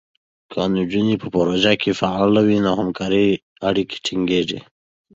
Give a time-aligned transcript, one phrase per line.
[0.51, 3.27] که نجونې په پروژو کې فعاله وي، نو همکارۍ
[3.67, 4.59] اړیکې ټینګېږي.